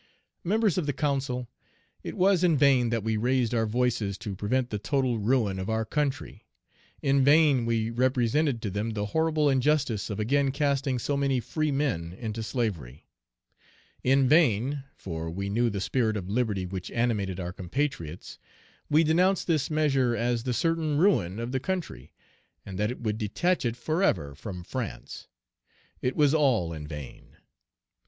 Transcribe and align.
"Members 0.43 0.79
of 0.79 0.87
the 0.87 0.93
council, 0.93 1.47
it 2.01 2.17
was 2.17 2.43
in 2.43 2.57
vain 2.57 2.89
that 2.89 3.03
we 3.03 3.17
raised 3.17 3.53
our 3.53 3.67
voices 3.67 4.17
to 4.17 4.35
prevent 4.35 4.71
the 4.71 4.79
total 4.79 5.19
ruin 5.19 5.59
of 5.59 5.69
our 5.69 5.85
country; 5.85 6.47
in 7.03 7.23
vain 7.23 7.67
we 7.67 7.91
represented 7.91 8.63
to 8.63 8.71
them 8.71 8.93
the 8.93 9.05
horrible 9.05 9.47
injustice 9.47 10.09
of 10.09 10.19
again 10.19 10.49
casting 10.49 10.97
so 10.97 11.15
many 11.15 11.39
free 11.39 11.71
men 11.71 12.13
into 12.13 12.41
slavery; 12.41 13.05
in 14.03 14.27
vain 14.27 14.83
(for 14.97 15.29
we 15.29 15.49
knew 15.51 15.69
the 15.69 15.79
spirit 15.79 16.17
of 16.17 16.27
liberty 16.27 16.65
which 16.65 16.89
animated 16.89 17.39
our 17.39 17.53
compatriots) 17.53 18.39
we 18.89 19.03
denounced 19.03 19.45
this 19.45 19.69
measure 19.69 20.15
as 20.15 20.41
the 20.41 20.51
certain 20.53 20.97
ruin 20.97 21.37
of 21.37 21.51
the 21.51 21.59
country, 21.59 22.11
and 22.65 22.79
that 22.79 22.89
it 22.89 22.99
would 23.01 23.19
detach 23.19 23.65
it 23.65 23.77
forever 23.77 24.33
from 24.33 24.63
France: 24.63 25.27
it 26.01 26.15
was 26.15 26.33
all 26.33 26.73
in 26.73 26.87
vain. 26.87 27.37